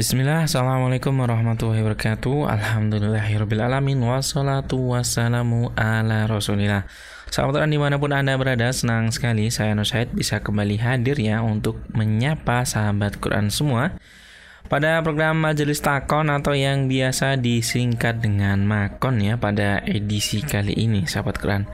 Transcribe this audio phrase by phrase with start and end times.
[0.00, 2.48] Bismillah, Assalamualaikum warahmatullahi wabarakatuh.
[2.48, 6.88] Alhamdulillahirrabbilalamin Wassalatu wassalamu ala rasulillah.
[7.28, 11.44] Sahabat Quran di mana pun Anda berada Senang sekali saya Nusaid bisa kembali hadir ya
[11.44, 14.00] Untuk menyapa sahabat Quran semua
[14.72, 21.04] Pada program Majelis Takon Atau yang biasa disingkat dengan Makon ya Pada edisi kali ini
[21.04, 21.68] sahabat Quran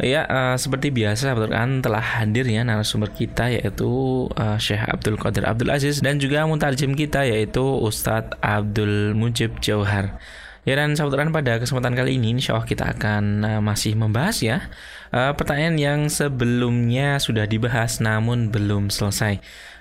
[0.00, 3.84] Ya, uh, seperti biasa kan telah hadir ya narasumber kita yaitu
[4.32, 10.16] uh, Syekh Abdul Qadir Abdul Aziz dan juga mutarjim kita yaitu Ustadz Abdul Mujib Jauhar.
[10.64, 14.72] Ya dan sahabat pada kesempatan kali ini insya Allah kita akan uh, masih membahas ya
[15.12, 19.36] uh, pertanyaan yang sebelumnya sudah dibahas namun belum selesai.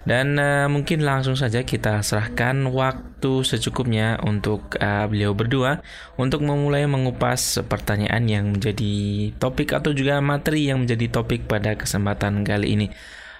[0.08, 5.84] Dan uh, mungkin langsung saja kita serahkan waktu secukupnya untuk uh, beliau berdua
[6.16, 8.95] untuk memulai mengupas pertanyaan yang menjadi
[9.35, 12.88] topik atau juga materi yang menjadi topik pada kesempatan kali ini.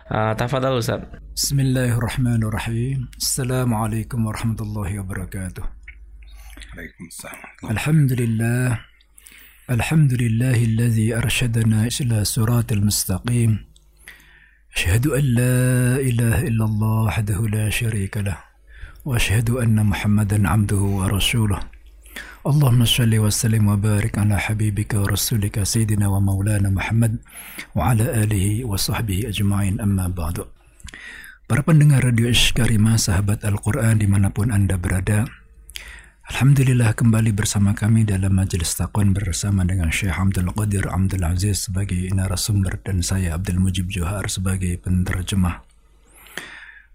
[0.10, 1.06] Uh, tafadhal Ustaz.
[1.38, 3.08] Bismillahirrahmanirrahim.
[3.16, 5.64] Assalamualaikum warahmatullahi wabarakatuh.
[6.76, 7.72] Waalaikumsalam.
[7.72, 8.90] Alhamdulillah.
[9.70, 13.69] Alhamdulillahilladzi arsyadana ila siratal mustaqim.
[14.76, 15.58] أشهد أن لا
[15.98, 18.38] إله إلا الله وحده لا شريك له
[19.06, 21.60] وأشهد أن محمدا عبده ورسوله.
[22.40, 27.18] اللهم صل وسلم وبارك على حبيبك ورسولك سيدنا ومولانا محمد
[27.76, 29.82] وعلى آله وصحبه أجمعين.
[29.82, 30.46] أما بعد
[31.50, 35.26] Para pendengar Radio Ishkarima, sahabat Al-Quran dimanapun Anda berada,
[36.30, 42.06] Alhamdulillah kembali bersama kami dalam majelis takwan bersama dengan Syekh Abdul Qadir Abdul Aziz sebagai
[42.14, 45.66] narasumber dan saya Abdul Mujib Johar sebagai penerjemah.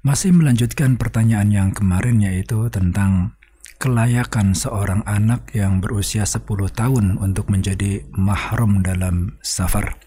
[0.06, 3.34] Masih melanjutkan pertanyaan yang kemarin yaitu tentang
[3.82, 9.98] kelayakan seorang anak yang berusia 10 tahun untuk menjadi mahram dalam safar.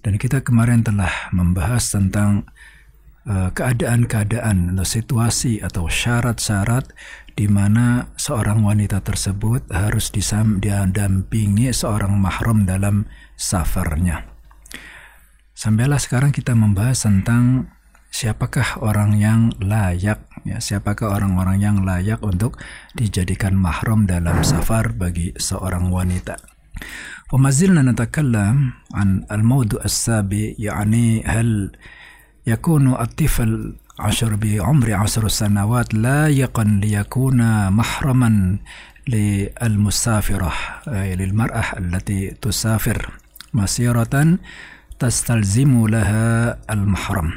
[0.00, 2.48] Dan kita kemarin telah membahas tentang
[3.28, 6.88] uh, keadaan-keadaan atau situasi atau syarat-syarat
[7.35, 14.23] di mana seorang wanita tersebut harus didampingi seorang mahram dalam safarnya.
[15.55, 17.71] Sampailah sekarang kita membahas tentang
[18.11, 22.55] siapakah orang yang layak, ya, siapakah orang-orang yang layak untuk
[22.95, 26.39] dijadikan mahram dalam safar bagi seorang wanita.
[27.33, 31.71] وما زلنا نتكلم عن الموضوع السابق يعني هل
[32.47, 38.58] يكون الطفل عشر بعمر عشر سنوات لايقا ليكون محرما
[39.08, 40.52] للمسافرة
[40.88, 43.10] للمرأة التي تسافر.
[43.54, 44.38] مسيرة
[44.98, 47.32] تستلزم لها المحرم.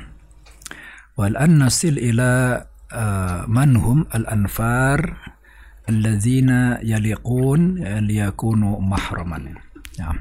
[1.18, 5.18] والآن نصل إلى آه، من هم الأنفار
[5.90, 6.50] الذين
[6.84, 9.56] يليقون ليكونوا محرما؟
[10.00, 10.16] نعم.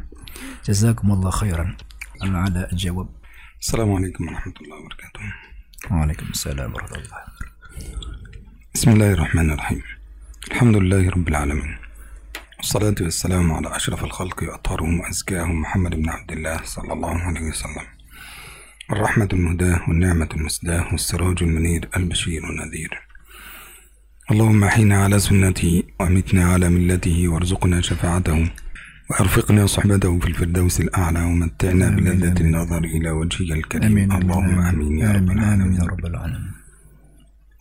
[0.67, 1.77] جزاكم الله خيرا.
[2.23, 3.09] على الجواب.
[3.61, 5.52] السلام عليكم ورحمة الله وبركاته.
[5.91, 7.19] وعليكم السلام ورحمة الله.
[8.75, 9.83] بسم الله الرحمن الرحيم.
[10.51, 11.77] الحمد لله رب العالمين.
[12.57, 17.87] والصلاة والسلام على أشرف الخلق وأطهرهم وأزكاهم محمد بن عبد الله صلى الله عليه وسلم.
[18.93, 23.09] الرحمة المهداة والنعمة المسداة والسراج المنير البشير النذير.
[24.31, 28.51] اللهم أحينا على سنته وأمتنا على ملته وارزقنا شفاعته.
[29.13, 33.85] وأرفقنا صحبته في الفردوس الأعلى ومتعنا بلذة النظر إلى وجهك الكريم.
[33.85, 34.13] آمين.
[34.13, 36.53] اللهم آمين يا رب العالمين يا رب العالمين.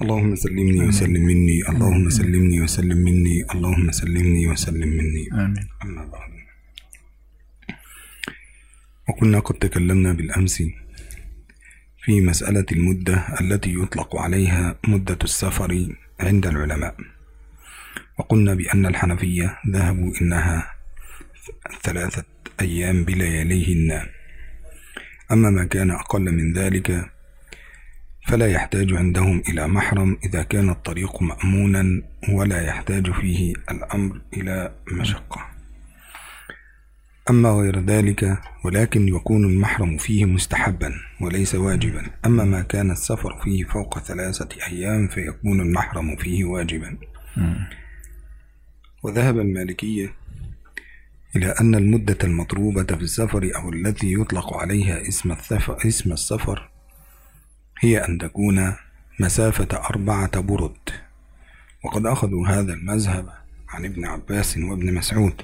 [0.02, 1.60] اللهم سلمني وسلم مني.
[1.70, 3.46] اللهم سلمني وسلم مني.
[3.56, 5.26] اللهم سلمني وسلم مني.
[5.34, 5.68] آمين.
[5.84, 6.32] أما بعد.
[9.10, 10.64] وكنا قد تكلمنا بالأمس
[12.04, 16.96] في مسألة المدة التي يطلق عليها مدة السفر عند العلماء.
[18.18, 20.81] وقلنا بأن الحنفية ذهبوا إنها
[21.84, 22.24] ثلاثة
[22.62, 24.07] أيام بلياليهن.
[25.31, 27.12] أما ما كان أقل من ذلك
[28.28, 35.47] فلا يحتاج عندهم إلى محرم إذا كان الطريق مأمونا ولا يحتاج فيه الأمر إلى مشقة.
[37.29, 42.09] أما غير ذلك ولكن يكون المحرم فيه مستحبا وليس واجبا.
[42.25, 46.97] أما ما كان السفر فيه فوق ثلاثة أيام فيكون المحرم فيه واجبا.
[49.03, 50.14] وذهب المالكية
[51.36, 56.70] إلى أن المدة المطلوبة في السفر أو التي يطلق عليها اسم السفر, اسم السفر
[57.80, 58.76] هي أن تكون
[59.20, 60.90] مسافة أربعة برد.
[61.84, 63.34] وقد أخذوا هذا المذهب
[63.70, 65.42] عن ابن عباس وابن مسعود.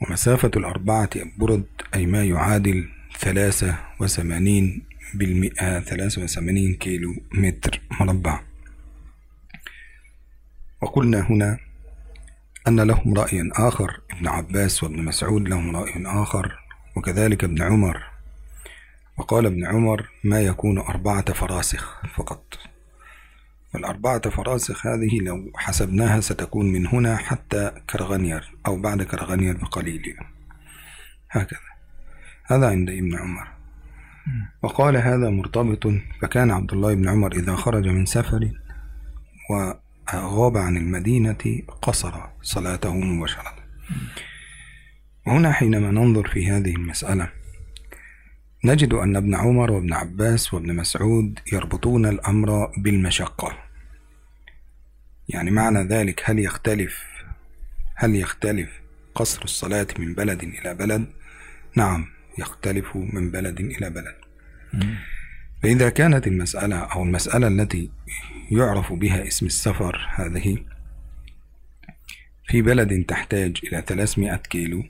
[0.00, 2.88] ومسافة الأربعة برد أي ما يعادل
[3.18, 4.82] ثلاثة وثمانين
[5.14, 8.40] بالمئة ثلاثة وثمانين كيلو متر مربع.
[10.82, 11.67] وقلنا هنا
[12.68, 16.58] أن لهم رأي آخر ابن عباس وابن مسعود لهم رأي آخر
[16.96, 18.02] وكذلك ابن عمر.
[19.18, 22.58] وقال ابن عمر ما يكون أربعة فراسخ فقط.
[23.74, 30.16] والأربعة فراسخ هذه لو حسبناها ستكون من هنا حتى كرغنير أو بعد كرغنير بقليل.
[31.30, 31.60] هكذا.
[32.44, 33.48] هذا عند ابن عمر.
[34.62, 35.86] وقال هذا مرتبط
[36.22, 38.50] فكان عبد الله بن عمر إذا خرج من سفر
[40.14, 42.12] وغاب عن المدينة قصر
[42.42, 43.54] صلاته مباشرة.
[45.26, 47.30] وهنا حينما ننظر في هذه المسألة
[48.64, 53.58] نجد أن ابن عمر وابن عباس وابن مسعود يربطون الأمر بالمشقة.
[55.28, 57.04] يعني معنى ذلك هل يختلف
[57.94, 58.68] هل يختلف
[59.14, 61.06] قصر الصلاة من بلد إلى بلد؟
[61.76, 62.06] نعم
[62.38, 64.14] يختلف من بلد إلى بلد.
[65.62, 67.90] فإذا كانت المسألة أو المسألة التي
[68.50, 70.58] يعرف بها اسم السفر هذه.
[72.48, 74.84] في بلد تحتاج إلى 300 كيلو.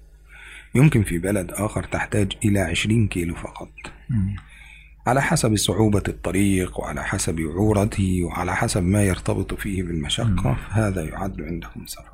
[0.74, 3.70] يمكن في بلد آخر تحتاج إلى 20 كيلو فقط.
[5.06, 11.42] على حسب صعوبة الطريق وعلى حسب عورته وعلى حسب ما يرتبط فيه بالمشقة هذا يعد
[11.42, 12.10] عندهم سفر.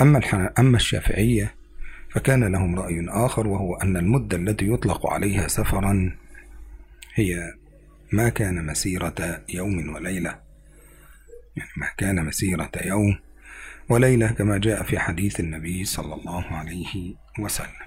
[0.00, 0.20] أما
[0.58, 1.54] أما الشافعية
[2.10, 6.16] فكان لهم رأي آخر وهو أن المدة التي يطلق عليها سفرا
[7.14, 7.54] هي
[8.12, 10.38] ما كان مسيرة يوم وليلة.
[11.56, 13.18] يعني ما كان مسيرة يوم
[13.88, 17.86] وليلة كما جاء في حديث النبي صلى الله عليه وسلم.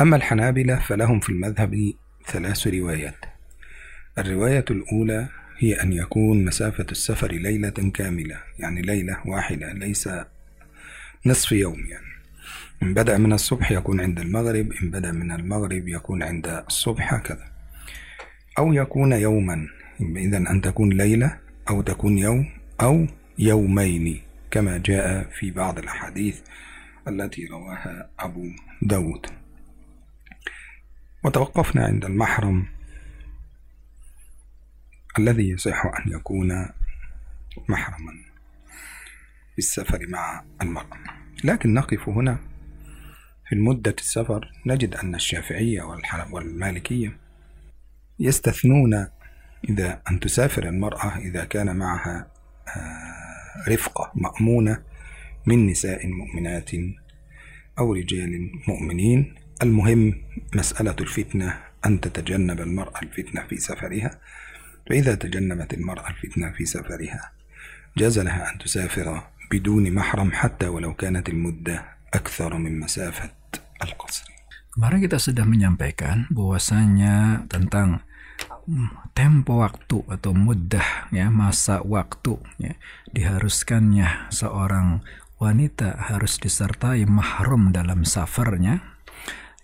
[0.00, 1.92] أما الحنابلة فلهم في المذهب
[2.26, 3.24] ثلاث روايات.
[4.18, 5.28] الرواية الأولى
[5.58, 10.08] هي أن يكون مسافة السفر ليلة كاملة يعني ليلة واحدة ليس
[11.26, 12.06] نصف يوم يعني.
[12.82, 17.55] إن بدأ من الصبح يكون عند المغرب إن بدأ من المغرب يكون عند الصبح هكذا
[18.58, 19.68] أو يكون يوما
[20.00, 21.38] إذا أن تكون ليلة
[21.68, 22.50] أو تكون يوم
[22.80, 23.06] أو
[23.38, 26.40] يومين كما جاء في بعض الأحاديث
[27.08, 28.44] التي رواها أبو
[28.82, 29.26] داود.
[31.24, 32.66] وتوقفنا عند المحرم
[35.18, 36.68] الذي يصح أن يكون
[37.68, 38.12] محرما
[39.52, 40.98] في السفر مع المرأة.
[41.44, 42.38] لكن نقف هنا.
[43.48, 45.82] في المدة السفر نجد أن الشافعية
[46.30, 47.25] والمالكية
[48.18, 49.06] يستثنون
[49.68, 52.26] إذا أن تسافر المرأة إذا كان معها
[52.76, 54.82] آه، رفقة مأمونة
[55.46, 56.70] من نساء مؤمنات
[57.78, 59.34] أو رجال مؤمنين.
[59.62, 60.14] المهم
[60.54, 64.20] مسألة الفتنة أن تتجنب المرأة الفتنة في سفرها.
[64.88, 67.32] فإذا تجنبت المرأة الفتنة في سفرها
[67.96, 71.84] جاز لها أن تسافر بدون محرم حتى ولو كانت المدة
[72.14, 73.30] أكثر من مسافة
[73.82, 74.36] القصر.
[74.76, 78.04] Kemarin kita sudah menyampaikan bahwasanya tentang
[79.14, 82.74] tempo waktu atau mudah ya masa waktu ya
[83.14, 85.06] diharuskannya seorang
[85.38, 88.82] wanita harus disertai mahrum dalam safarnya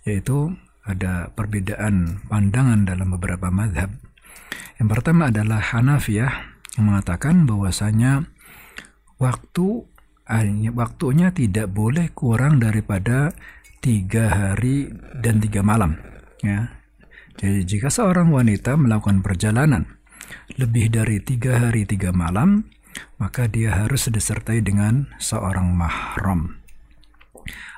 [0.07, 3.91] yaitu ada perbedaan pandangan dalam beberapa madhab
[4.79, 6.33] yang pertama adalah Hanafiyah
[6.77, 8.25] yang mengatakan bahwasanya
[9.21, 9.85] waktu
[10.73, 13.35] waktunya tidak boleh kurang daripada
[13.83, 14.89] tiga hari
[15.19, 15.99] dan tiga malam.
[16.41, 16.82] Ya.
[17.37, 19.99] Jadi jika seorang wanita melakukan perjalanan
[20.57, 22.69] lebih dari tiga hari tiga malam,
[23.17, 26.61] maka dia harus disertai dengan seorang mahram.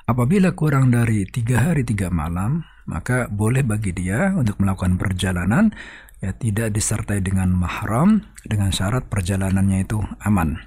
[0.06, 5.74] Apabila kurang dari tiga hari tiga malam, maka boleh bagi dia untuk melakukan perjalanan
[6.22, 10.62] ya tidak disertai dengan mahram dengan syarat perjalanannya itu aman.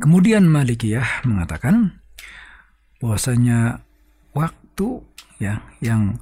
[0.00, 2.00] Kemudian Malikiyah mengatakan
[3.04, 3.84] bahwasanya
[4.32, 5.04] waktu
[5.36, 6.16] ya yang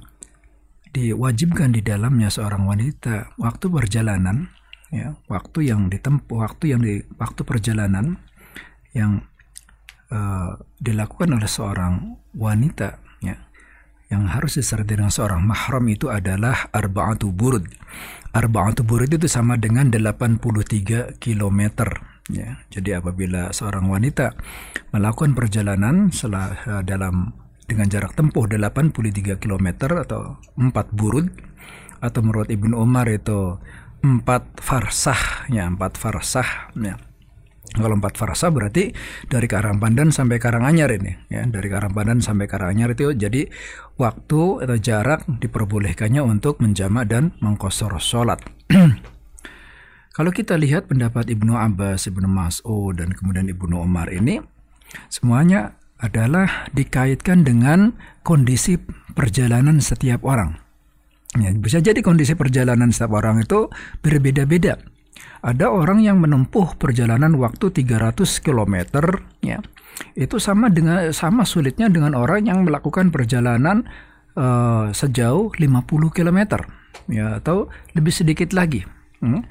[0.89, 4.49] diwajibkan di dalamnya seorang wanita waktu perjalanan
[4.89, 8.17] ya waktu yang ditempuh waktu yang di waktu perjalanan
[8.97, 9.29] yang
[10.09, 13.37] uh, dilakukan oleh seorang wanita ya
[14.09, 17.69] yang harus disertai dengan seorang mahram itu adalah arba'atu burud.
[18.33, 21.61] Arba'atu burud itu sama dengan 83 km
[22.33, 22.57] ya.
[22.73, 24.33] Jadi apabila seorang wanita
[24.89, 27.37] melakukan perjalanan uh, dalam
[27.69, 31.29] dengan jarak tempuh 83 km atau 4 burud
[32.01, 33.61] atau menurut Ibnu Umar itu
[34.01, 34.25] 4
[34.57, 36.97] farsah ya 4 farsah ya.
[37.69, 38.89] Kalau 4 farsah berarti
[39.29, 41.45] dari Karangpandan sampai Karanganyar ini ya.
[41.45, 43.45] Dari Karangpandan sampai Karanganyar itu jadi
[44.01, 48.41] waktu atau jarak diperbolehkannya untuk menjamak dan mengkosor sholat.
[50.17, 54.41] Kalau kita lihat pendapat Ibnu Abbas, Ibnu Mas'ud dan kemudian Ibnu Umar ini
[55.07, 58.79] semuanya adalah dikaitkan dengan kondisi
[59.13, 60.55] perjalanan setiap orang.
[61.37, 63.69] Ya, bisa jadi kondisi perjalanan setiap orang itu
[64.01, 64.79] berbeda-beda.
[65.39, 68.75] Ada orang yang menempuh perjalanan waktu 300 km
[69.43, 69.59] ya.
[70.15, 73.83] Itu sama dengan sama sulitnya dengan orang yang melakukan perjalanan
[74.39, 76.39] uh, sejauh 50 km
[77.11, 78.83] ya atau lebih sedikit lagi.
[79.19, 79.43] Hmm.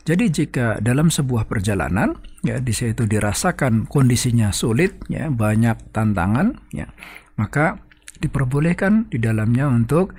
[0.00, 6.88] Jadi jika dalam sebuah perjalanan ya di situ dirasakan kondisinya sulit ya banyak tantangan ya
[7.36, 7.84] maka
[8.20, 10.12] diperbolehkan di dalamnya untuk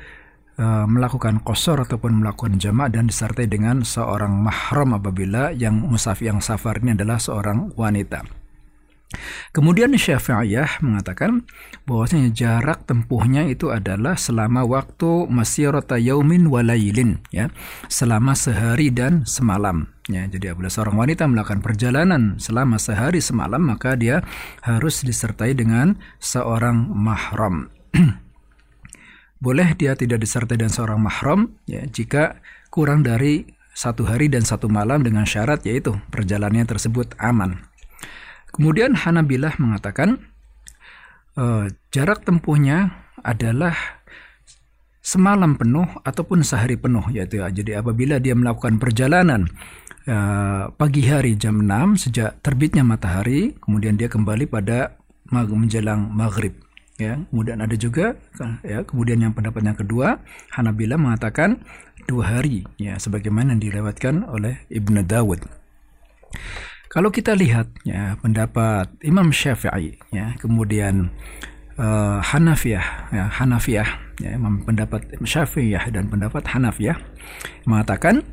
[0.58, 6.42] uh, melakukan kosor ataupun melakukan jamak dan disertai dengan seorang mahram apabila yang musafir yang
[6.42, 8.41] safar ini adalah seorang wanita.
[9.52, 11.44] Kemudian Syafi'iyah mengatakan
[11.84, 17.52] bahwasanya jarak tempuhnya itu adalah selama waktu masirata yaumin walailin ya,
[17.92, 20.24] selama sehari dan semalam ya.
[20.28, 24.24] Jadi apabila seorang wanita melakukan perjalanan selama sehari semalam maka dia
[24.64, 27.68] harus disertai dengan seorang mahram.
[29.44, 32.40] Boleh dia tidak disertai dengan seorang mahram ya jika
[32.72, 37.71] kurang dari satu hari dan satu malam dengan syarat yaitu perjalanannya tersebut aman.
[38.52, 40.20] Kemudian Hanabilah mengatakan
[41.40, 43.76] uh, jarak tempuhnya adalah
[45.02, 47.50] semalam penuh ataupun sehari penuh yaitu ya.
[47.50, 49.50] jadi apabila dia melakukan perjalanan
[50.06, 55.02] uh, pagi hari jam 6 sejak terbitnya matahari kemudian dia kembali pada
[55.34, 56.54] menjelang maghrib
[57.02, 58.14] ya kemudian ada juga
[58.62, 60.22] ya kemudian yang pendapat yang kedua
[60.54, 61.66] Hanabila mengatakan
[62.06, 65.42] dua hari ya sebagaimana yang dilewatkan oleh Ibnu Dawud
[66.92, 71.08] kalau kita lihat ya pendapat Imam Syafi'i ya, kemudian
[71.80, 74.36] uh, Hanafiyah ya, Hanafiyah ya,
[74.68, 77.00] pendapat Syafi'iyah dan pendapat Hanafiyah
[77.64, 78.28] mengatakan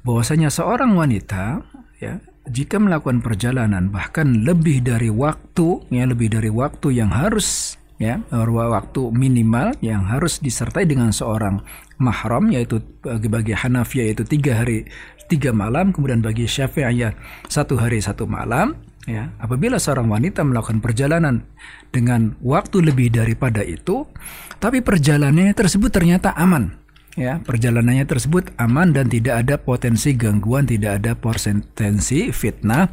[0.00, 1.60] bahwasanya seorang wanita
[2.00, 8.22] ya jika melakukan perjalanan bahkan lebih dari waktu ya lebih dari waktu yang harus ya
[8.30, 11.60] waktu minimal yang harus disertai dengan seorang
[11.98, 14.86] mahram yaitu bagi, Hanafiya yaitu tiga hari
[15.26, 17.12] tiga malam kemudian bagi Syafi'iyah
[17.50, 18.78] satu hari satu malam.
[19.08, 21.48] Ya apabila seorang wanita melakukan perjalanan
[21.88, 24.04] dengan waktu lebih daripada itu
[24.60, 26.76] tapi perjalanannya tersebut ternyata aman
[27.18, 32.86] ya perjalanannya tersebut aman dan tidak ada potensi gangguan, tidak ada potensi fitnah,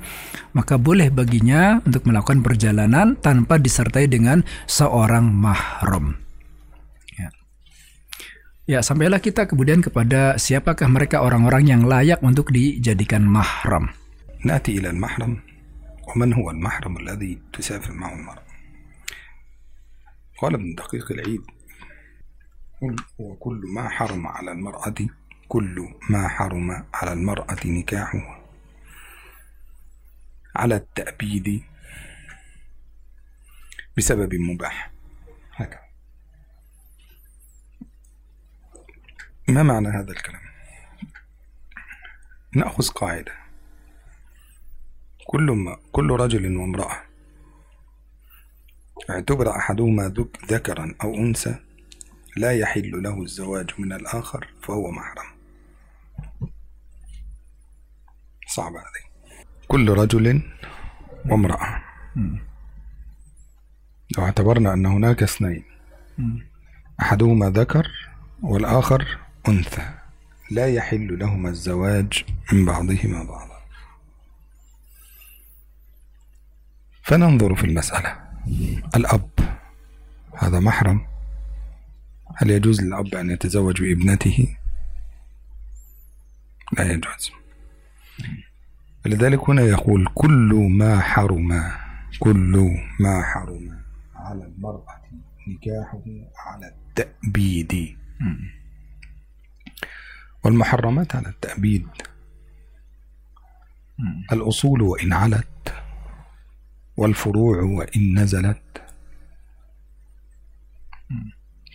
[0.57, 6.17] maka boleh baginya untuk melakukan perjalanan tanpa disertai dengan seorang mahram.
[7.15, 7.29] Ya.
[8.65, 13.93] ya, sampailah kita kemudian kepada siapakah mereka orang-orang yang layak untuk dijadikan mahram.
[14.41, 15.37] Nati ila mahram,
[16.09, 18.43] wa man huwa al-mahram alladhi tusafir ma'ahu al-mar'a.
[20.35, 20.59] Qala
[23.19, 24.95] وكل ما حرم على المرأة
[25.47, 28.41] كل ما حرم على المرأة نكاحه
[30.55, 31.63] على التأبيد
[33.97, 34.91] بسبب مباح.
[35.55, 35.85] هكذا.
[39.47, 40.41] ما معنى هذا الكلام؟
[42.55, 43.31] نأخذ قاعدة.
[45.27, 47.03] كل ما كل رجل وامرأة
[49.09, 50.13] اعتبر أحدهما
[50.51, 51.55] ذكرا أو أنثى
[52.37, 55.35] لا يحل له الزواج من الآخر فهو محرم.
[58.47, 59.35] صعب هذه.
[59.67, 60.41] كل رجل
[61.25, 61.83] وامرأة.
[64.17, 65.65] لو اعتبرنا أن هناك اثنين.
[67.01, 67.91] أحدهما ذكر
[68.41, 69.93] والآخر أنثى.
[70.51, 73.61] لا يحل لهما الزواج من بعضهما بعضا.
[77.03, 78.19] فننظر في المسألة.
[78.95, 79.29] الأب
[80.37, 81.14] هذا محرم.
[82.37, 84.57] هل يجوز للأب أن يتزوج بابنته؟
[86.77, 87.31] لا يجوز.
[89.05, 91.71] لذلك هنا يقول كل ما حرم
[92.19, 93.81] كل ما حرم
[94.15, 95.01] على المرأة
[95.47, 96.03] نكاحه
[96.37, 97.97] على التأبيد.
[100.43, 101.87] والمحرمات على التأبيد.
[104.31, 105.73] الأصول وإن علت
[106.97, 108.84] والفروع وإن نزلت.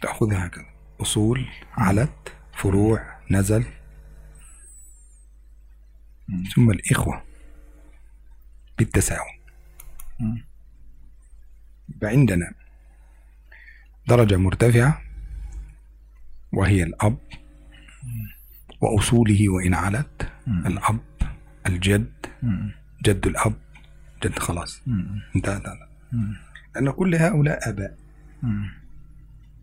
[0.02, 0.66] تأخذها هكذا
[1.00, 3.64] أصول علت فروع نزل.
[6.54, 7.22] ثم الإخوة
[8.78, 9.40] بالتساوي.
[12.00, 12.52] فعندنا
[14.08, 15.02] درجة مرتفعة
[16.52, 17.18] وهي الأب
[18.80, 21.00] وأصوله وإن علت الأب
[21.66, 22.26] الجد
[23.04, 23.54] جد الأب
[24.24, 24.82] جد خلاص.
[25.36, 25.88] انتهى.
[26.74, 27.96] لأن كل هؤلاء آباء.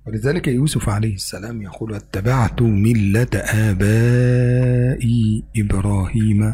[0.08, 6.54] ولذلك يوسف عليه السلام يقول اتبعت ملة آبائي إبراهيم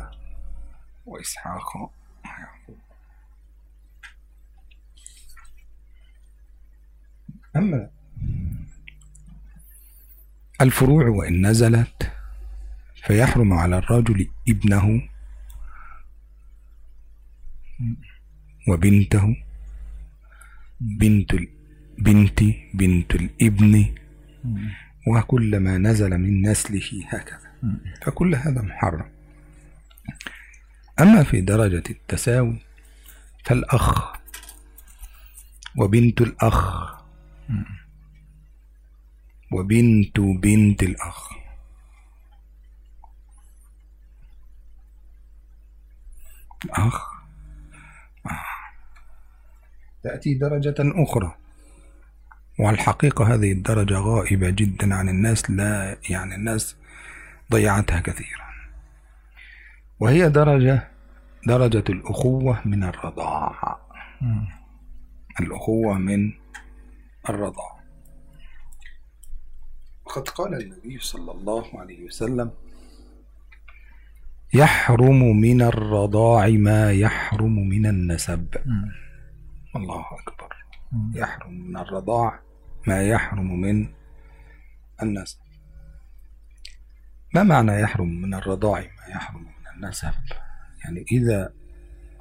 [1.06, 1.92] وإسحاق.
[7.56, 7.90] أما
[10.62, 12.12] الفروع وإن نزلت
[13.06, 15.10] فيحرم على الرجل ابنه
[18.68, 19.36] وبنته
[20.80, 21.32] بنت
[22.04, 22.40] بنت
[22.74, 23.96] بنت الابن.
[25.08, 27.52] وكل ما نزل من نسله هكذا.
[28.02, 29.12] فكل هذا محرم.
[31.00, 32.60] أما في درجة التساوي
[33.46, 34.14] فالأخ
[35.78, 36.94] وبنت الأخ.
[39.52, 41.30] وبنت بنت الأخ.
[46.66, 47.14] الأخ.
[50.04, 51.43] تأتي درجة أخرى.
[52.60, 56.76] والحقيقة هذه الدرجة غائبة جدا عن الناس لا يعني الناس
[57.52, 58.44] ضيعتها كثيرا.
[60.00, 60.88] وهي درجة
[61.48, 63.80] درجة الأخوة من الرضاعة
[65.40, 66.34] الأخوة من
[67.30, 67.84] الرضاعة
[70.06, 72.52] وقد قال النبي صلى الله عليه وسلم
[74.54, 78.48] يحرم من الرضاع ما يحرم من النسب.
[79.76, 80.43] الله أكبر.
[81.16, 82.40] يحرم من الرضاع
[82.88, 83.94] ما يحرم من
[85.02, 85.38] النسب.
[87.34, 90.14] ما معنى يحرم من الرضاع ما يحرم من النسب؟
[90.86, 91.54] يعني إذا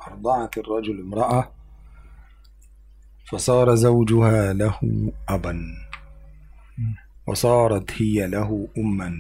[0.07, 1.53] أرضعت الرجل امرأة
[3.27, 5.75] فصار زوجها له أبا
[7.27, 9.15] وصارت هي له أما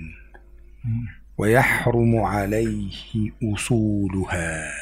[1.39, 2.93] ويحرم عليه
[3.55, 4.73] أصولها.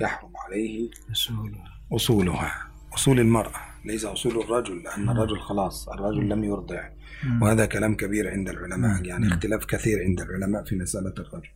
[0.00, 0.90] يحرم عليه
[1.92, 2.73] أصولها.
[2.94, 6.88] أصول المرأة ليس أصول الرجل لأن الرجل خلاص الرجل لم يرضع.
[7.40, 11.48] وهذا كلام كبير عند العلماء يعني اختلاف كثير عند العلماء في مسألة الرجل.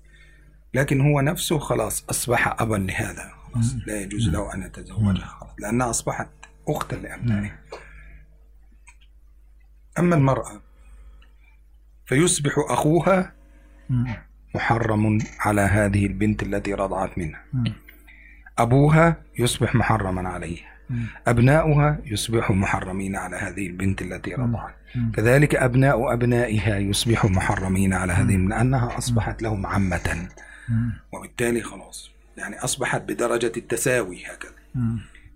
[0.75, 3.33] لكن هو نفسه خلاص أصبح أبا لهذا.
[3.53, 5.27] خلاص لا يجوز له أن يتزوجها.
[5.27, 6.29] خلاص لأنها أصبحت
[6.69, 7.59] أختا لأبنائه.
[9.99, 10.63] أما المرأة
[12.07, 13.35] فيصبح أخوها
[14.55, 17.45] محرم على هذه البنت التي رضعت منها.
[18.59, 20.78] أبوها يصبح محرما عليها
[21.27, 24.75] أبناؤها يصبحوا محرمين على هذه البنت التي رضعت.
[25.15, 30.29] كذلك أبناء أبنائها يصبحوا محرمين على هذه لأنها أصبحت لهم عمة.
[31.13, 34.53] وبالتالي خلاص يعني أصبحت بدرجة التساوي هكذا.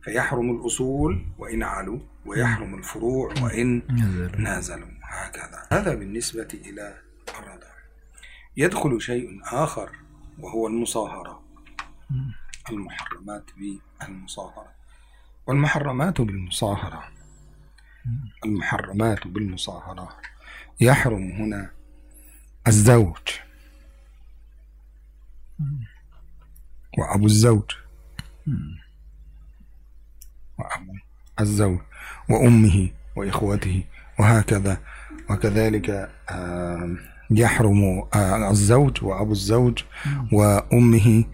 [0.03, 3.83] فيحرم الأصول وإن علوا ويحرم الفروع وإن
[4.39, 5.63] نازلوا هكذا.
[5.73, 6.95] هذا بالنسبة إلى
[7.29, 7.73] الرضاع
[8.57, 9.91] يدخل شيء آخر
[10.39, 11.43] وهو المصاهرة.
[12.71, 14.72] المحرمات بالمصاهرة.
[15.47, 17.05] والمحرمات بالمصاهرة.
[18.45, 20.09] المحرمات بالمصاهرة.
[20.81, 21.71] يحرم هنا
[22.67, 23.29] الزوج.
[26.99, 27.71] وأبو الزوج.
[30.59, 30.93] وأبو
[31.41, 31.81] الزوج.
[32.31, 33.85] وأمه وإخوته.
[34.19, 34.81] وهكذا.
[35.31, 36.11] وكذلك
[37.31, 38.09] يحرم
[38.51, 39.83] الزوج وأبو الزوج.
[40.33, 41.25] وأمه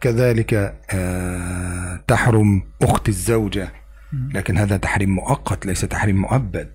[0.00, 0.74] كذلك
[2.08, 3.72] تحرم أخت الزوجة.
[4.34, 6.70] لكن هذا تحريم مؤقت ليس تحريم مؤبد.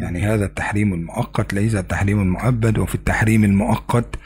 [0.00, 4.16] يعني هذا التحريم المؤقت ليس التحريم المؤبد وفي التحريم المؤقت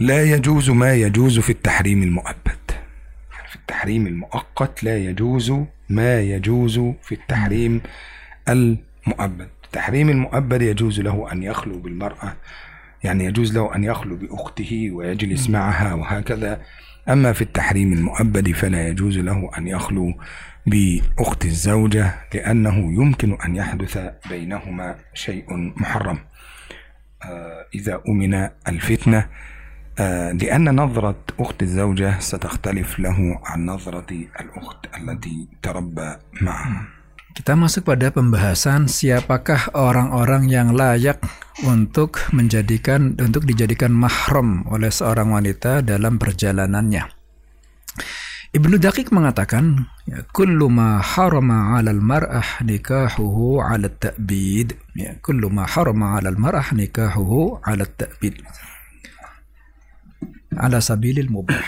[0.00, 2.70] لا يجوز ما يجوز في التحريم المؤبد.
[3.48, 5.52] في التحريم المؤقت لا يجوز
[5.88, 7.80] ما يجوز في التحريم
[8.48, 9.48] المؤبد.
[9.64, 12.36] التحريم المؤبد يجوز له أن يخلو بالمرأة
[13.04, 16.60] يعني يجوز له أن يخلو بأخته ويجلس معها وهكذا.
[17.08, 20.14] أما في التحريم المؤبد فلا يجوز له أن يخلو
[20.66, 26.18] بأخت الزوجة لأنه يمكن أن يحدث بينهما شيء محرم.
[27.74, 29.28] إذا أمن الفتنة
[30.32, 36.97] لأن نظرة أخت الزوجة ستختلف له عن نظرة الأخت التي تربى معها.
[37.38, 41.22] Kita masuk pada pembahasan siapakah orang-orang yang layak
[41.62, 47.06] untuk menjadikan untuk dijadikan mahram oleh seorang wanita dalam perjalanannya.
[48.50, 54.74] Ibnu Daqiq mengatakan, ya, kullu ma harama 'alal mar'ah nikahuhu 'ala ta'bid.
[54.98, 58.42] Ya, kullu ma harama 'alal mar'ah nikahuhu 'ala ta'bid.
[60.58, 61.62] Ala sabilil mubah.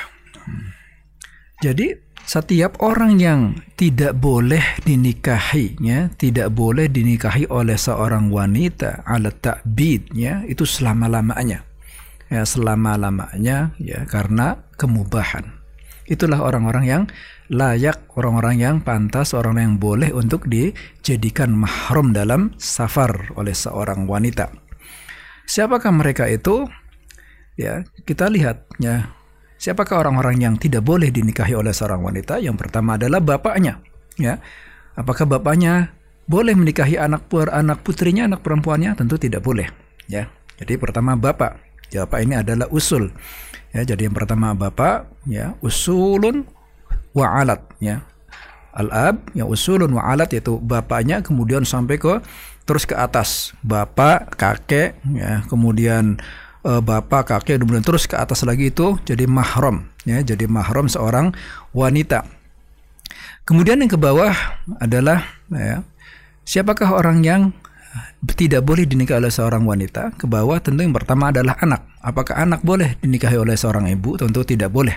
[1.63, 9.35] Jadi setiap orang yang tidak boleh dinikahi ya, tidak boleh dinikahi oleh seorang wanita ala
[9.35, 11.67] ta'bid ya, itu selama-lamanya.
[12.31, 15.59] Ya, selama-lamanya ya karena kemubahan.
[16.07, 17.03] Itulah orang-orang yang
[17.51, 24.55] layak, orang-orang yang pantas, orang yang boleh untuk dijadikan mahram dalam safar oleh seorang wanita.
[25.51, 26.63] Siapakah mereka itu?
[27.59, 29.19] Ya, kita lihat ya
[29.61, 32.41] Siapakah orang-orang yang tidak boleh dinikahi oleh seorang wanita?
[32.41, 33.85] Yang pertama adalah bapaknya.
[34.17, 34.41] Ya,
[34.97, 35.93] apakah bapaknya
[36.25, 38.97] boleh menikahi anak per anak putrinya, anak perempuannya?
[38.97, 39.69] Tentu tidak boleh.
[40.09, 41.61] Ya, jadi pertama bapak.
[41.93, 43.13] Bapak ini adalah usul.
[43.77, 46.49] Ya, jadi yang pertama bapak, ya usulun
[47.13, 47.61] wa alat.
[47.85, 48.01] Ya,
[48.73, 52.25] al-ab, ya usulun wa alat yaitu bapaknya, kemudian sampai ke
[52.65, 56.17] terus ke atas bapak, kakek, ya kemudian
[56.65, 61.33] uh, bapak, kakek, kemudian terus ke atas lagi itu jadi mahram, ya, jadi mahram seorang
[61.77, 62.27] wanita.
[63.45, 64.31] Kemudian yang ke bawah
[64.79, 65.83] adalah ya,
[66.47, 67.43] siapakah orang yang
[68.37, 70.15] tidak boleh dinikahi oleh seorang wanita.
[70.15, 71.89] Ke bawah tentu yang pertama adalah anak.
[72.05, 74.15] Apakah anak boleh dinikahi oleh seorang ibu?
[74.21, 74.95] Tentu tidak boleh.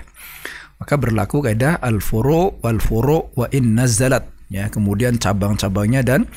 [0.77, 4.67] Maka berlaku kaidah al-furu wal furu wa in nazalat ya.
[4.69, 6.27] Kemudian cabang-cabangnya dan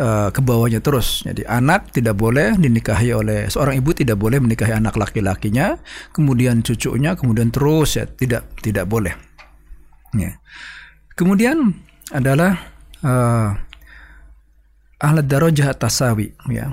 [0.00, 1.24] uh, ke bawahnya terus.
[1.24, 5.76] Jadi anak tidak boleh dinikahi oleh seorang ibu tidak boleh menikahi anak laki-lakinya,
[6.12, 9.12] kemudian cucunya, kemudian terus ya tidak tidak boleh.
[10.16, 10.40] Ya.
[11.16, 11.72] Kemudian
[12.12, 12.60] adalah
[13.04, 13.56] uh,
[15.00, 16.72] ahli darajah at-tasawi ya.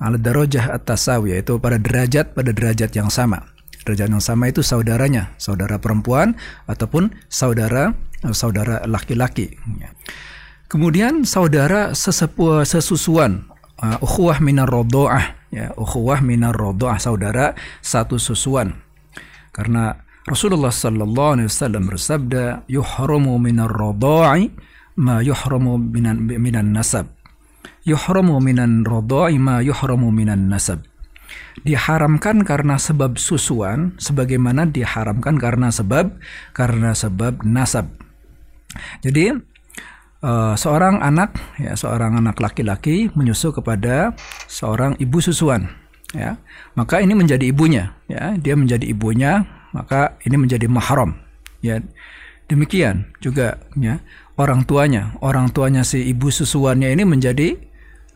[0.00, 3.46] Ahli darajah at-tasawi yaitu pada derajat pada derajat yang sama.
[3.80, 6.36] Derajat yang sama itu saudaranya, saudara perempuan
[6.68, 7.96] ataupun saudara
[8.36, 9.88] saudara laki-laki ya.
[10.70, 13.50] Kemudian saudara sesepuh sesusuan
[13.82, 18.78] uh, ukhuwah minar rodoah ya ukhuwah minar rodoah saudara satu susuan.
[19.50, 19.98] Karena
[20.30, 24.54] Rasulullah sallallahu alaihi wasallam bersabda, "Yuhramu minar radha'i
[24.94, 27.10] ma yuhramu minan minan nasab."
[27.82, 30.86] Yuhramu minan radha'i ma yuhramu minan nasab.
[31.66, 36.14] Diharamkan karena sebab susuan sebagaimana diharamkan karena sebab
[36.54, 37.90] karena sebab nasab.
[39.02, 39.34] Jadi
[40.24, 44.14] uh, seorang anak ya seorang anak laki-laki menyusu kepada
[44.46, 45.68] seorang ibu susuan
[46.12, 46.40] ya.
[46.76, 48.36] Maka ini menjadi ibunya ya.
[48.36, 51.16] Dia menjadi ibunya maka ini menjadi mahram
[51.64, 51.80] ya.
[52.50, 54.02] Demikian juga ya
[54.36, 55.14] orang tuanya.
[55.22, 57.56] Orang tuanya si ibu susuannya ini menjadi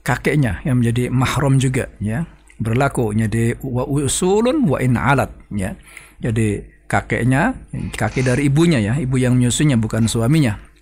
[0.04, 2.26] kakeknya yang menjadi mahram juga ya.
[2.54, 5.74] Berlaku jadi wa usulun wa in alat ya.
[6.22, 7.54] Jadi kakeknya
[7.94, 8.98] kakek dari ibunya ya.
[8.98, 10.73] Ibu yang menyusunya bukan suaminya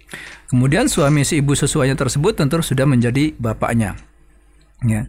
[0.52, 3.96] kemudian suami si ibu susuannya tersebut tentu sudah menjadi bapaknya.
[4.84, 5.08] Ya.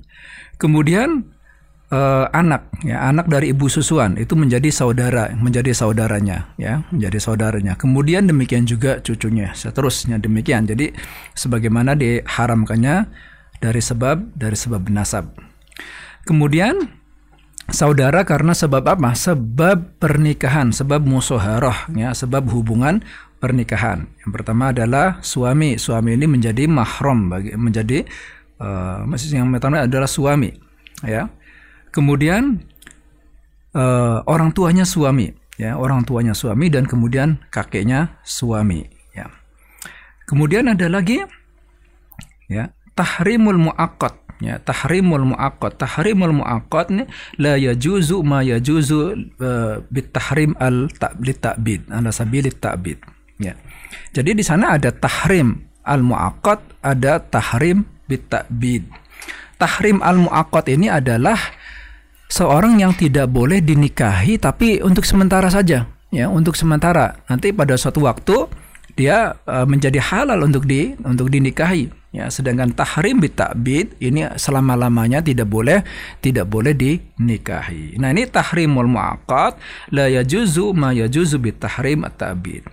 [0.55, 1.27] Kemudian
[1.93, 7.77] uh, anak ya anak dari ibu susuan itu menjadi saudara menjadi saudaranya ya menjadi saudaranya.
[7.77, 10.65] Kemudian demikian juga cucunya seterusnya demikian.
[10.65, 10.95] Jadi
[11.37, 13.11] sebagaimana diharamkannya
[13.61, 15.29] dari sebab dari sebab nasab.
[16.23, 17.03] Kemudian
[17.69, 19.11] saudara karena sebab apa?
[19.13, 23.05] Sebab pernikahan sebab musoharoh ya sebab hubungan
[23.43, 24.07] pernikahan.
[24.23, 25.75] Yang pertama adalah suami.
[25.75, 28.07] Suami ini menjadi mahram bagi menjadi
[28.63, 29.03] uh,
[29.35, 30.55] yang pertama adalah suami
[31.03, 31.27] ya.
[31.93, 32.63] Kemudian
[33.77, 35.29] uh, orang tuanya suami,
[35.59, 35.77] ya.
[35.77, 39.29] Orang tuanya suami dan kemudian kakeknya suami, ya.
[40.25, 41.21] Kemudian ada lagi,
[42.49, 42.73] ya.
[42.97, 44.57] Tahrimul muakkad, ya.
[44.57, 47.05] Tahrimul muakkad, tahrimul muakkad ini
[47.37, 48.99] la yajuzu ma yajuzu
[49.37, 52.97] uh, bitahrim al ta'bid, ala sabilit ta'bid,
[53.43, 53.53] ya.
[54.15, 58.87] Jadi di sana ada tahrim al muakkad, ada tahrim bitabid.
[59.59, 61.37] Tahrim al muakkad ini adalah
[62.33, 68.01] seorang yang tidak boleh dinikahi tapi untuk sementara saja ya untuk sementara nanti pada suatu
[68.09, 68.49] waktu
[68.93, 75.49] dia uh, menjadi halal untuk di untuk dinikahi ya sedangkan tahrim bitabid ini selama-lamanya tidak
[75.49, 75.81] boleh
[76.21, 79.57] tidak boleh dinikahi nah ini tahrimul muaqqat
[79.93, 82.65] la yajuzu ma yajuzu bitahrim at-ta'bid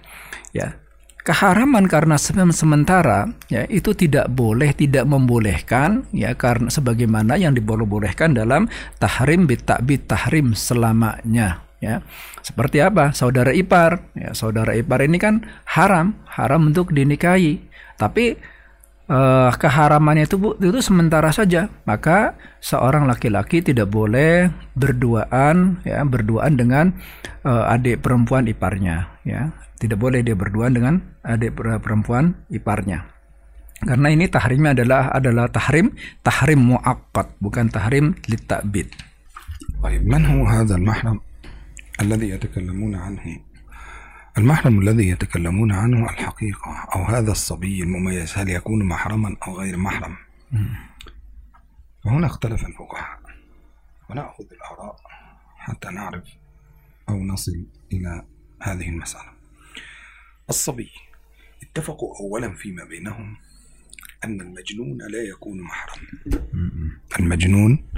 [0.54, 0.78] ya.
[1.20, 8.72] Keharaman karena sementara ya itu tidak boleh tidak membolehkan ya karena sebagaimana yang diboleh-bolehkan dalam
[8.96, 12.00] tahrim bitakbit tahrim selamanya ya.
[12.40, 13.12] Seperti apa?
[13.12, 17.60] Saudara ipar ya saudara ipar ini kan haram haram untuk dinikahi.
[18.00, 18.40] Tapi
[19.12, 21.68] uh, keharamannya itu itu sementara saja.
[21.84, 22.32] Maka
[22.64, 26.96] seorang laki-laki tidak boleh berduaan ya berduaan dengan
[27.44, 33.05] uh, adik perempuan iparnya ya tidak boleh dia berduaan dengan adik perempuan iparnya.
[33.83, 35.91] Karena ini tahrimnya adalah adalah tahrim
[36.23, 38.87] tahrim muakkad bukan tahrim litabid.
[39.83, 41.19] طيب من هو هذا المحرم
[42.01, 43.39] الذي يتكلمون عنه
[44.37, 50.15] المحرم الذي يتكلمون عنه الحقيقة أو هذا الصبي المميز هل يكون محرما أو غير محرم
[52.03, 53.19] فهنا اختلف الفقهاء
[54.09, 54.95] ونأخذ الآراء
[55.57, 56.27] حتى نعرف
[57.09, 58.25] أو نصل إلى
[58.61, 59.31] هذه المسألة
[60.50, 60.90] الصبي.
[61.62, 63.36] اتفقوا أولا فيما بينهم
[64.24, 66.06] أن المجنون لا يكون محرم.
[67.20, 67.88] المجنون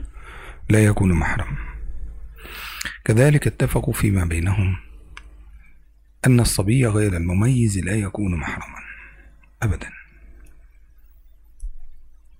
[0.70, 1.56] لا يكون محرم.
[3.04, 4.76] كذلك اتفقوا فيما بينهم
[6.26, 8.78] أن الصبي غير المميز لا يكون محرما.
[9.62, 9.90] أبدا.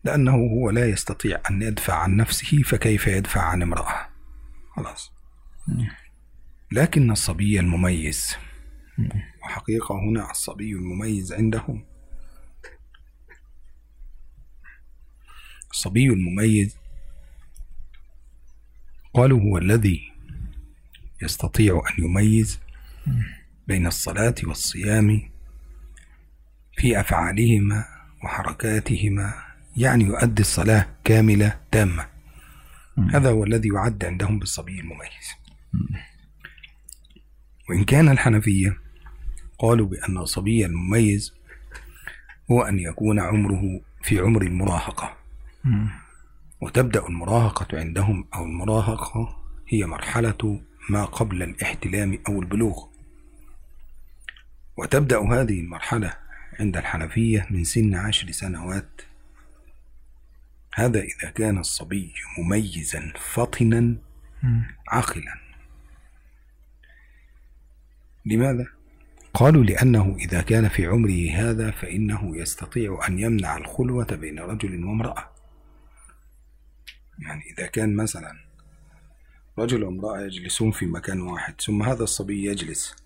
[0.05, 4.09] لأنه هو لا يستطيع أن يدفع عن نفسه فكيف يدفع عن امرأة؟
[4.77, 5.12] خلاص.
[6.72, 8.37] لكن الصبي المميز
[9.43, 11.85] وحقيقة هنا الصبي المميز عندهم.
[15.71, 16.77] الصبي المميز
[19.15, 20.12] قالوا هو الذي
[21.23, 22.61] يستطيع أن يميز
[23.67, 25.31] بين الصلاة والصيام
[26.77, 27.85] في أفعالهما
[28.25, 29.35] وحركاتهما
[29.77, 32.09] يعني يؤدي الصلاة كاملة تامة.
[33.12, 35.29] هذا هو الذي يعد عندهم بالصبي المميز.
[37.71, 38.82] وإن كان الحنفية
[39.62, 41.35] قالوا بأن الصبي المميز
[42.51, 45.16] هو أن يكون عمره في عمر المراهقة.
[46.61, 52.87] وتبدأ المراهقة عندهم أو المراهقة هي مرحلة ما قبل الاحتلام أو البلوغ.
[54.77, 56.16] وتبدأ هذه المرحلة
[56.61, 59.01] عند الحنفية من سن عشر سنوات.
[60.75, 63.96] هذا إذا كان الصبي مميزا فطنا
[64.88, 65.35] عاقلا.
[68.27, 68.66] لماذا؟
[69.35, 75.33] قالوا لأنه إذا كان في عمره هذا فإنه يستطيع أن يمنع الخلوة بين رجل وامرأة
[77.18, 78.33] يعني إذا كان مثلا
[79.59, 82.97] رجل وامرأة يجلسون في مكان واحد ثم هذا الصبي يجلس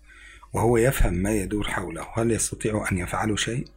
[0.53, 3.67] وهو يفهم ما يدور حوله هل يستطيع أن يفعلوا شيء؟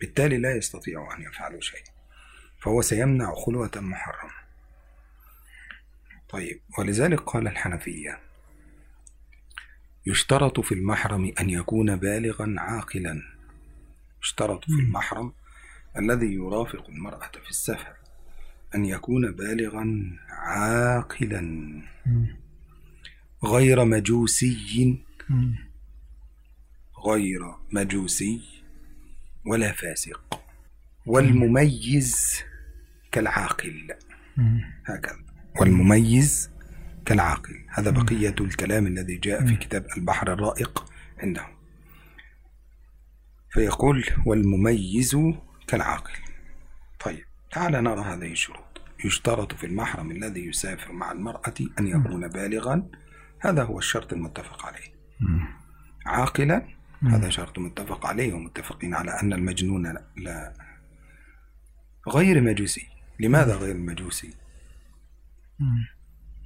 [0.00, 1.84] بالتالي لا يستطيع أن يفعلوا شيء
[2.60, 4.34] فهو سيمنع خلوة محرمة
[6.28, 8.25] طيب ولذلك قال الحنفية
[10.06, 13.22] يشترط في المحرم أن يكون بالغا عاقلا.
[14.22, 15.32] يشترط في المحرم
[15.98, 17.92] الذي يرافق المرأة في السفر
[18.74, 21.82] أن يكون بالغا عاقلا.
[23.44, 24.98] غير مجوسي.
[27.06, 27.40] غير
[27.72, 28.40] مجوسي
[29.46, 30.42] ولا فاسق.
[31.06, 32.42] والمميز
[33.12, 33.94] كالعاقل.
[34.84, 35.18] هكذا.
[35.60, 36.50] والمميز
[37.06, 37.64] كالعاقل.
[37.68, 40.84] هذا بقية الكلام الذي جاء في كتاب البحر الرائق
[41.18, 41.56] عندهم.
[43.50, 45.16] فيقول والمميز
[45.66, 46.12] كالعاقل.
[47.00, 48.80] طيب تعال نرى هذه الشروط.
[49.04, 52.90] يشترط في المحرم الذي يسافر مع المرأة أن يكون بالغا.
[53.40, 54.92] هذا هو الشرط المتفق عليه.
[56.06, 56.68] عاقلا
[57.02, 60.52] هذا شرط متفق عليه ومتفقين على أن المجنون لا,
[62.08, 62.88] غير مجوسي.
[63.20, 64.34] لماذا غير مجوسي؟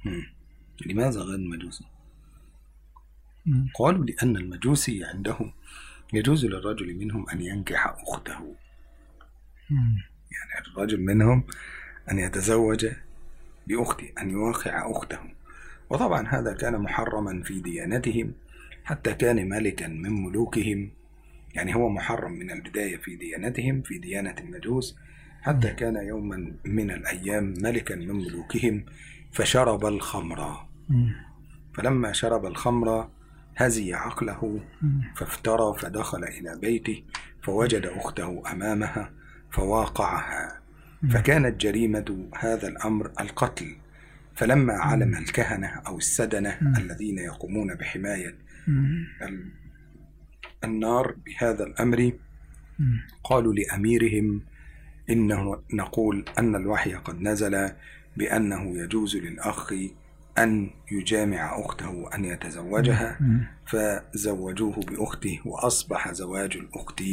[0.05, 0.40] مم.
[0.87, 1.85] لماذا غير مجوسي
[3.75, 5.53] قالوا لأن المجوسي عندهم
[6.13, 8.55] يجوز للرجل منهم أن ينكح أخته.
[10.31, 11.43] يعني الرجل منهم
[12.11, 12.87] أن يتزوج
[13.67, 15.19] بأخته أن يواقع أخته.
[15.89, 18.33] وطبعا هذا كان محرما في ديانتهم
[18.83, 20.91] حتى كان ملكا من ملوكهم.
[21.53, 24.97] يعني هو محرم من البداية في ديانتهم في ديانة المجوس
[25.41, 28.85] حتى كان يوما من الأيام ملكا من ملوكهم
[29.31, 30.70] فشرب الخمر.
[31.73, 33.09] فلما شرب الخمر
[33.57, 34.59] هزي عقله
[35.15, 37.03] فافترى فدخل إلى بيته
[37.43, 39.11] فوجد أخته أمامها
[39.51, 40.61] فواقعها.
[41.09, 43.75] فكانت جريمة هذا الأمر القتل.
[44.35, 48.35] فلما علم الكهنة أو السدنة الذين يقومون بحماية
[49.21, 49.51] ال-
[50.63, 52.11] النار بهذا الأمر
[53.23, 54.41] قالوا لأميرهم
[55.09, 57.69] إنه نقول أن الوحي قد نزل
[58.17, 59.73] بأنه يجوز للأخ
[60.37, 63.19] أن يجامع أخته وأن يتزوجها
[63.67, 67.03] فزوجوه بأخته وأصبح زواج الأخت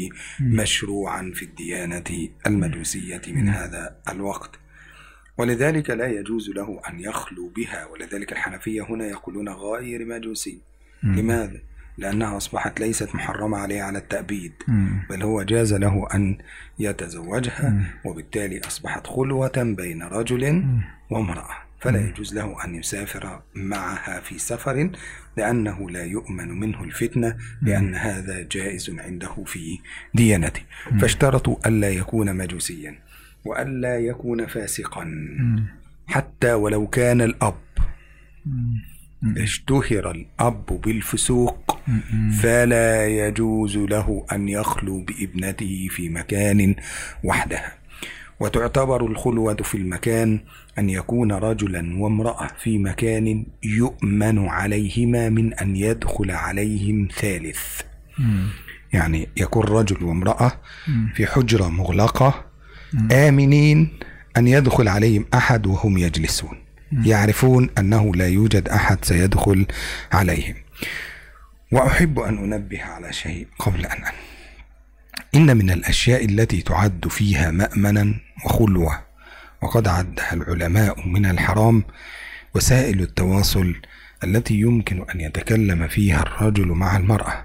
[0.41, 4.51] مشروعا في الديانة المجوسية من هذا الوقت.
[5.39, 10.61] ولذلك لا يجوز له أن يخلو بها ولذلك الحنفية هنا يقولون غير مجوسي.
[11.03, 11.61] لماذا؟
[11.99, 14.53] لأنها أصبحت ليست محرمة عليه على التأبيد
[15.11, 16.39] بل هو جاز له أن
[16.79, 20.65] يتزوجها وبالتالي أصبحت خلوة بين رجل
[21.11, 21.68] وامرأة.
[21.81, 24.91] فلا يجوز له أن يسافر معها في سفر
[25.37, 29.79] لأنه لا يؤمن منه الفتنة لأن هذا جائز عنده في
[30.15, 30.63] ديانته.
[31.01, 32.99] فاشترطوا ألا يكون مجوسيا
[33.45, 35.15] وألا يكون فاسقا.
[36.07, 37.59] حتى ولو كان الأب.
[39.37, 41.79] اشتهر الأب بالفسوق
[42.43, 46.75] فلا يجوز له أن يخلو بابنته في مكان
[47.25, 47.78] وحدها.
[48.41, 50.41] وتعتبر الخلوة في المكان
[50.79, 57.81] أن يكون رجلا وامرأة في مكان يؤمن عليهما من أن يدخل عليهم ثالث.
[58.93, 60.53] يعني يكون رجل وامرأة
[61.15, 62.45] في حجرة مغلقة
[63.13, 63.89] آمنين
[64.37, 66.59] أن يدخل عليهم أحد وهم يجلسون.
[67.05, 69.67] يعرفون أنه لا يوجد أحد سيدخل
[70.13, 70.55] عليهم.
[71.73, 74.13] وأحب أن أنبه على شيء قبل أن أن
[75.35, 79.01] إن من الأشياء التي تعد فيها مأمنا وخلوة
[79.63, 81.83] وقد عدها العلماء من الحرام
[82.55, 83.75] وسائل التواصل
[84.25, 87.45] التي يمكن أن يتكلم فيها الرجل مع المرأة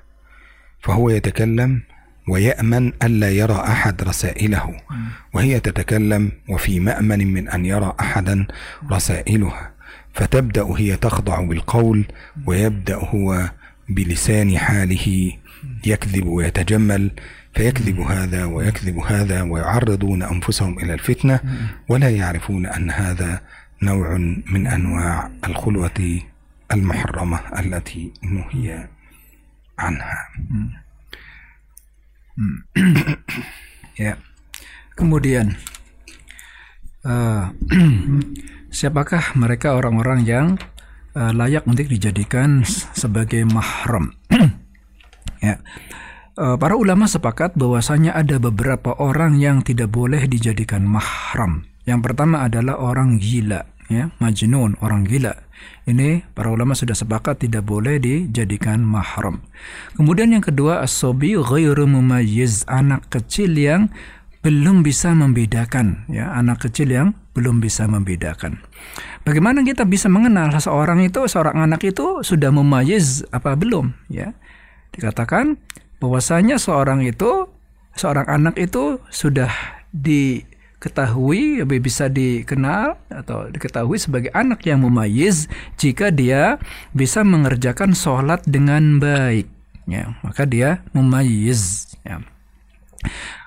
[0.82, 1.82] فهو يتكلم
[2.28, 4.78] ويأمن ألا يرى أحد رسائله
[5.34, 8.48] وهي تتكلم وفي مأمن من أن يرى أحدا
[8.92, 9.72] رسائلها
[10.14, 12.06] فتبدأ هي تخضع بالقول
[12.46, 13.50] ويبدأ هو
[13.90, 15.32] بلسان حاله
[15.86, 17.12] يكذب ويتجمل
[17.54, 21.40] فيكذب هذا ويكذب هذا ويعرضون أنفسهم إلى الفتنة
[21.90, 23.42] ولا يعرفون أن هذا
[23.82, 24.18] نوع
[24.52, 26.22] من أنواع الخلوة
[26.74, 28.88] المحرمة التي نهي
[29.80, 30.20] عنها.
[33.98, 34.18] ya.
[34.94, 35.58] Kemudian
[37.06, 37.50] uh,
[38.78, 40.48] siapakah mereka orang-orang yang
[41.18, 44.18] uh, layak untuk dijadikan sebagai mahram?
[45.44, 45.60] ya.
[46.34, 51.70] Uh, para ulama sepakat bahwasanya ada beberapa orang yang tidak boleh dijadikan mahram.
[51.86, 55.36] Yang pertama adalah orang gila, ya, majnun, orang gila.
[55.86, 59.46] Ini para ulama sudah sepakat tidak boleh dijadikan mahram.
[59.94, 63.94] Kemudian yang kedua asobi ghairu mumayyiz, anak kecil yang
[64.42, 68.60] belum bisa membedakan, ya, anak kecil yang belum bisa membedakan.
[69.24, 74.36] Bagaimana kita bisa mengenal seseorang itu, seorang anak itu sudah mumayyiz apa belum, ya?
[74.94, 75.58] Dikatakan
[75.98, 77.50] bahwasanya seorang itu
[77.98, 79.50] seorang anak itu sudah
[79.94, 86.58] diketahui bisa dikenal atau diketahui sebagai anak yang memayiz jika dia
[86.94, 89.50] bisa mengerjakan sholat dengan baik
[89.90, 92.22] ya maka dia memayiz ya.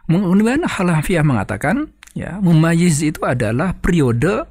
[0.06, 4.46] Kemudian Halafiah mengatakan ya memayiz itu adalah periode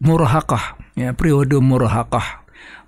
[0.00, 2.44] murahakah ya periode murahakah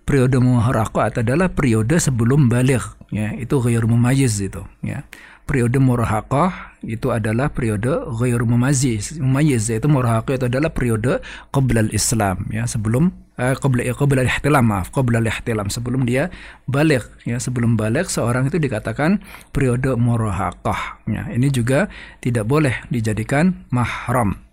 [0.08, 2.80] periode muharaqah adalah periode sebelum balik
[3.12, 5.04] ya itu ghair mumayyiz itu ya.
[5.48, 7.88] Periode murahaqah itu adalah periode
[8.20, 13.08] ghair mumayyiz mumayyiz yaitu murahaqah itu adalah periode qabla islam ya sebelum
[13.40, 16.28] eh, qabla qabla ihtilam maaf qabla ihtilam sebelum dia
[16.68, 19.24] balik ya sebelum balik seorang itu dikatakan
[19.56, 21.32] periode murahaqah ya.
[21.32, 21.88] Ini juga
[22.20, 24.47] tidak boleh dijadikan mahram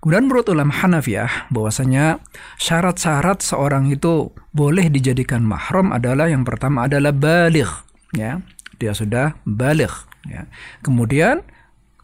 [0.00, 2.20] Kemudian menurut ulama Hanafiyah bahwasanya
[2.60, 7.70] syarat-syarat seorang itu boleh dijadikan mahram adalah yang pertama adalah balik
[8.12, 8.40] ya.
[8.76, 9.92] Dia sudah balik
[10.28, 10.46] ya.
[10.84, 11.42] Kemudian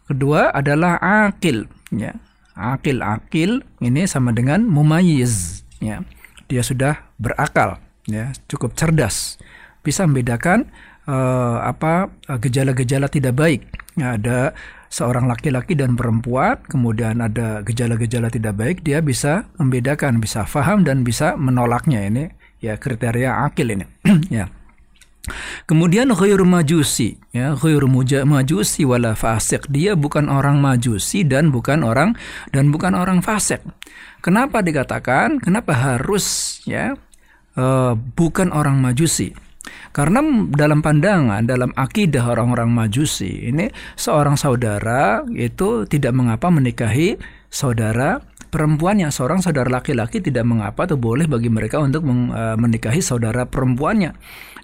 [0.09, 2.17] kedua adalah akil ya.
[2.57, 6.03] Akil akil ini sama dengan mumayyiz ya.
[6.51, 9.39] Dia sudah berakal ya cukup cerdas.
[9.81, 10.69] Bisa membedakan
[11.09, 12.11] uh, apa
[12.41, 13.61] gejala-gejala tidak baik.
[13.97, 14.55] Ya, ada
[14.91, 21.07] seorang laki-laki dan perempuan, kemudian ada gejala-gejala tidak baik, dia bisa membedakan, bisa faham dan
[21.07, 22.27] bisa menolaknya ini
[22.59, 23.87] ya kriteria akil ini
[24.43, 24.51] ya.
[25.69, 27.85] Kemudian ghairu majusi, ya ghairu
[28.25, 29.69] majusi wala fasik.
[29.69, 32.17] Dia bukan orang majusi dan bukan orang
[32.49, 33.61] dan bukan orang fasik.
[34.25, 35.37] Kenapa dikatakan?
[35.37, 36.97] Kenapa harus ya
[37.53, 39.37] uh, bukan orang majusi?
[39.91, 43.69] Karena dalam pandangan, dalam akidah orang-orang Majusi, ini
[43.99, 47.19] seorang saudara itu tidak mengapa menikahi
[47.51, 49.11] saudara perempuannya.
[49.11, 54.11] Seorang saudara laki-laki tidak mengapa atau boleh bagi mereka untuk e, menikahi saudara perempuannya.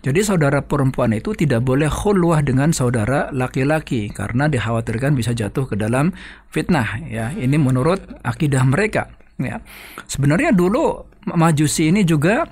[0.03, 5.75] Jadi saudara perempuan itu tidak boleh khulwah dengan saudara laki-laki karena dikhawatirkan bisa jatuh ke
[5.79, 6.13] dalam
[6.51, 7.33] fitnah ya.
[7.33, 9.09] Ini menurut akidah mereka
[9.41, 9.63] ya.
[10.05, 12.47] Sebenarnya dulu Majusi ini juga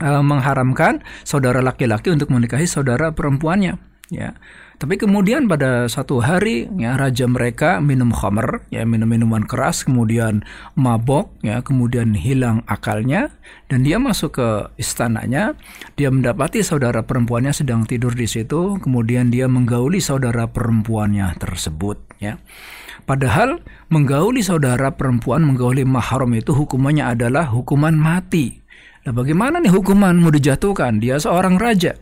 [0.00, 3.78] uh, mengharamkan saudara laki-laki untuk menikahi saudara perempuannya
[4.10, 4.34] ya.
[4.74, 10.42] Tapi kemudian pada satu hari ya raja mereka minum khamr ya minum minuman keras kemudian
[10.74, 13.30] mabok ya kemudian hilang akalnya
[13.70, 15.54] dan dia masuk ke istananya.
[15.94, 22.42] Dia mendapati saudara perempuannya sedang tidur di situ kemudian dia menggauli saudara perempuannya tersebut ya.
[23.04, 23.60] Padahal
[23.92, 28.63] menggauli saudara perempuan, menggauli mahram itu hukumannya adalah hukuman mati.
[29.04, 30.96] Nah bagaimana nih hukuman mau dijatuhkan?
[30.96, 31.92] Dia seorang raja.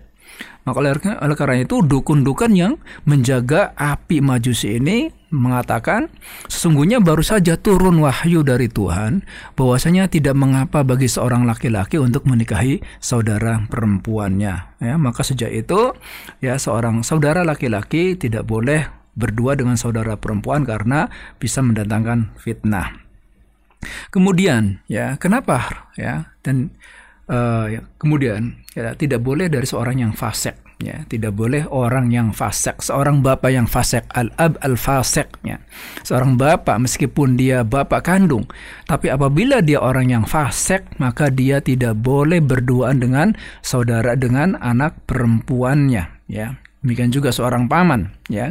[0.62, 0.94] Maka oleh,
[1.34, 6.06] karena itu dukun-dukun yang menjaga api majusi ini mengatakan
[6.46, 9.26] sesungguhnya baru saja turun wahyu dari Tuhan
[9.58, 15.96] bahwasanya tidak mengapa bagi seorang laki-laki untuk menikahi saudara perempuannya ya maka sejak itu
[16.44, 21.08] ya seorang saudara laki-laki tidak boleh berdua dengan saudara perempuan karena
[21.40, 23.02] bisa mendatangkan fitnah
[24.14, 26.70] Kemudian ya kenapa ya dan
[27.28, 27.68] uh,
[28.00, 31.06] kemudian ya, tidak boleh dari seorang yang fasik ya.
[31.06, 32.82] Tidak boleh orang yang fasik.
[32.82, 35.62] Seorang bapak yang fasik al ab al fasik ya.
[36.02, 38.50] Seorang bapak meskipun dia bapak kandung
[38.90, 44.98] tapi apabila dia orang yang fasik maka dia tidak boleh berduaan dengan saudara dengan anak
[45.06, 46.58] perempuannya ya.
[46.82, 48.50] Demikian juga seorang paman ya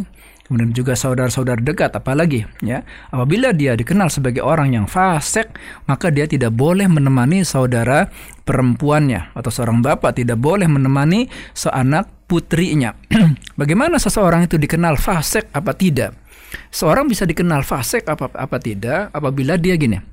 [0.52, 2.84] kemudian juga saudara-saudara dekat apalagi ya.
[3.08, 5.48] Apabila dia dikenal sebagai orang yang fasik
[5.88, 8.12] maka dia tidak boleh menemani saudara
[8.44, 10.20] perempuannya atau seorang bapak.
[10.20, 12.92] Tidak boleh menemani seanak putrinya.
[13.60, 16.20] Bagaimana seseorang itu dikenal fasik apa tidak?
[16.68, 20.12] Seorang bisa dikenal fasik apa apa tidak apabila dia gini?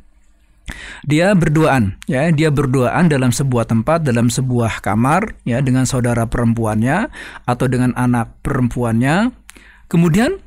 [1.03, 2.29] Dia berduaan ya.
[2.31, 7.09] Dia berduaan dalam sebuah tempat dalam sebuah kamar ya dengan saudara perempuannya
[7.49, 9.48] atau dengan anak perempuannya
[9.89, 10.39] kemudian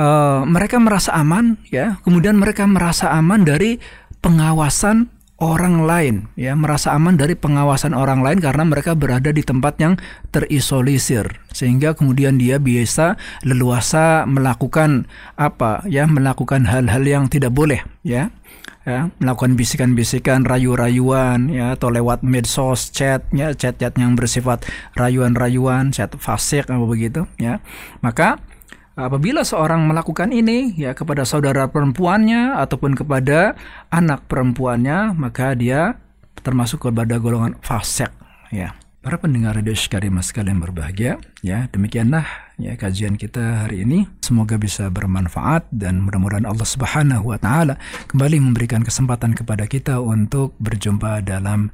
[0.00, 1.98] uh, mereka merasa aman ya.
[2.04, 3.80] Kemudian mereka merasa aman dari
[4.22, 6.56] pengawasan orang lain ya.
[6.56, 9.94] Merasa aman dari pengawasan orang lain karena mereka berada di tempat yang
[10.32, 11.40] terisolisir.
[11.52, 18.32] Sehingga kemudian dia biasa leluasa melakukan apa ya melakukan hal-hal yang tidak boleh ya.
[18.86, 24.62] Ya melakukan bisikan-bisikan rayu-rayuan ya atau lewat medsos chat ya chat-chat yang bersifat
[24.94, 27.58] rayuan-rayuan chat fasik apa begitu ya.
[27.98, 28.38] Maka
[28.96, 33.52] Apabila seorang melakukan ini ya kepada saudara perempuannya ataupun kepada
[33.92, 36.00] anak perempuannya, maka dia
[36.40, 38.08] termasuk kepada golongan fasik
[38.48, 38.72] ya.
[39.04, 42.24] Para pendengar radio Karimah sekalian berbahagia, ya demikianlah
[42.56, 44.08] ya kajian kita hari ini.
[44.24, 47.76] Semoga bisa bermanfaat dan mudah-mudahan Allah Subhanahu wa taala
[48.08, 51.68] kembali memberikan kesempatan kepada kita untuk berjumpa dalam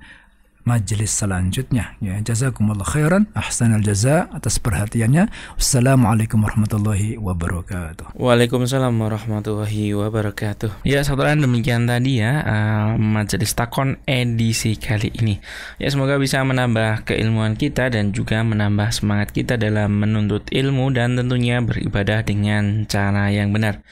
[0.62, 1.98] majelis selanjutnya.
[1.98, 3.30] Ya jazakumullah khairan.
[3.34, 5.28] Ahsanal jaza atas perhatiannya.
[5.58, 8.14] Wassalamualaikum warahmatullahi wabarakatuh.
[8.14, 10.86] Waalaikumsalam warahmatullahi wabarakatuh.
[10.86, 15.42] Ya saudara demikian tadi ya uh, majelis takon edisi kali ini.
[15.82, 21.18] Ya semoga bisa menambah keilmuan kita dan juga menambah semangat kita dalam menuntut ilmu dan
[21.18, 23.82] tentunya beribadah dengan cara yang benar.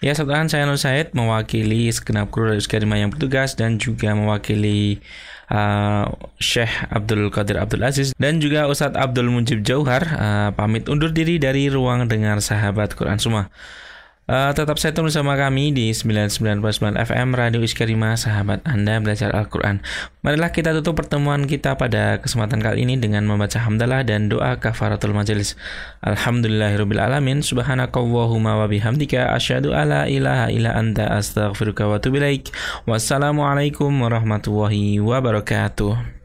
[0.00, 2.64] Ya, saudara saya Nur Said mewakili segenap kru dari
[2.96, 5.04] yang bertugas dan juga mewakili
[5.50, 6.06] uh,
[6.38, 11.36] Syekh Abdul Qadir Abdul Aziz dan juga Ustadz Abdul Mujib Jauhar uh, pamit undur diri
[11.36, 13.50] dari ruang dengar sahabat Quran semua.
[14.30, 16.62] Uh, tetap tunggu bersama kami di 99.9
[16.94, 19.82] FM Radio Iskarima Sahabat Anda Belajar Al-Quran.
[20.22, 25.18] Marilah kita tutup pertemuan kita pada kesempatan kali ini Dengan membaca hamdalah dan doa kafaratul
[25.18, 25.58] majelis
[26.06, 32.54] Alhamdulillahirrabbilalamin Subhanakallahumma wa bihamdika Asyadu ala ilaha ila anta astaghfiruka wa tubilaik
[32.86, 36.19] Wassalamualaikum warahmatullahi wabarakatuh